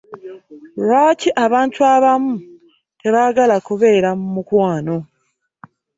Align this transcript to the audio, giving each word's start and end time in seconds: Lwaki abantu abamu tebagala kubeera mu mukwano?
Lwaki 0.83 1.29
abantu 1.45 1.79
abamu 1.95 2.35
tebagala 3.01 3.55
kubeera 3.67 4.09
mu 4.19 4.27
mukwano? 4.35 4.95